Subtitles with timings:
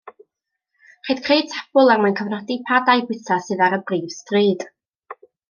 [1.09, 4.67] Rhaid creu tabl er mwyn cofnodi pa dai bwyta sydd ar y brif stryd